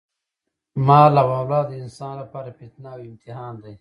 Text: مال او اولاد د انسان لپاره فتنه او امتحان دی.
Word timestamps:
مال 0.87 1.13
او 1.21 1.29
اولاد 1.39 1.65
د 1.69 1.73
انسان 1.83 2.13
لپاره 2.21 2.49
فتنه 2.59 2.89
او 2.95 3.01
امتحان 3.09 3.53
دی. 3.63 3.69